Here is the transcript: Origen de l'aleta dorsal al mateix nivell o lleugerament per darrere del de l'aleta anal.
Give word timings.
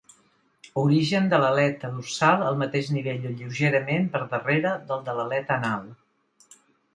Origen 0.83 1.27
de 1.33 1.39
l'aleta 1.43 1.91
dorsal 1.97 2.45
al 2.45 2.57
mateix 2.61 2.89
nivell 2.95 3.27
o 3.33 3.35
lleugerament 3.43 4.09
per 4.17 4.23
darrere 4.33 4.73
del 4.89 5.05
de 5.11 5.15
l'aleta 5.21 5.61
anal. 5.63 5.87